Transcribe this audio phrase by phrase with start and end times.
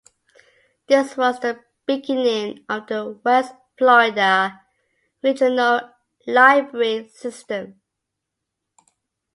[0.87, 4.59] This was the beginning of the West Florida
[5.21, 5.91] Regional
[6.25, 7.79] Library System.